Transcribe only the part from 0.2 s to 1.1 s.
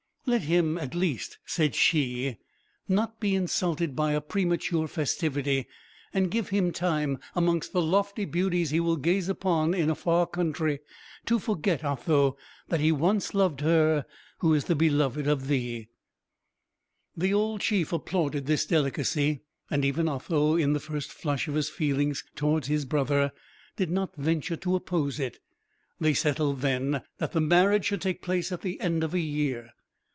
"Let him, at